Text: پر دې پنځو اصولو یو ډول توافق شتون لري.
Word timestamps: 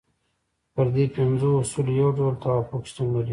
پر 0.73 0.87
دې 0.95 1.05
پنځو 1.15 1.49
اصولو 1.61 1.91
یو 2.01 2.09
ډول 2.17 2.35
توافق 2.43 2.81
شتون 2.89 3.07
لري. 3.15 3.29